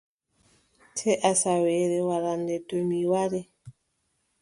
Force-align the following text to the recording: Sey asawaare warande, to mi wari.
Sey 0.97 1.15
asawaare 1.29 1.97
warande, 2.07 2.55
to 2.67 2.75
mi 2.89 2.99
wari. 3.11 3.41